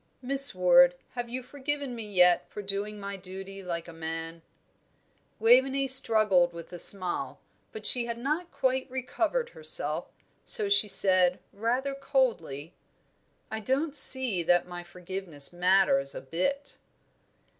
"Miss 0.23 0.55
Ward, 0.55 0.95
have 1.11 1.29
you 1.29 1.43
forgiven 1.43 1.93
me 1.93 2.01
yet 2.11 2.49
for 2.49 2.63
doing 2.63 2.99
my 2.99 3.17
duty 3.17 3.61
like 3.61 3.87
a 3.87 3.93
man?" 3.93 4.41
Waveney 5.37 5.87
struggled 5.87 6.53
with 6.53 6.73
a 6.73 6.79
smile, 6.79 7.39
but 7.71 7.85
she 7.85 8.05
had 8.05 8.17
not 8.17 8.49
quite 8.51 8.89
recovered 8.89 9.49
herself, 9.49 10.11
so 10.43 10.69
she 10.69 10.87
said, 10.87 11.37
rather 11.53 11.93
coldly, 11.93 12.73
"I 13.51 13.59
don't 13.59 13.95
see 13.95 14.41
that 14.41 14.67
my 14.67 14.81
forgiveness 14.83 15.53
matters 15.53 16.15
a 16.15 16.21
bit!" 16.21 16.79